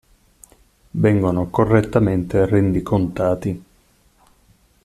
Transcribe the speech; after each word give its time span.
Vengono 0.89 1.51
correttamente 1.51 2.47
rendicontati. 2.47 3.63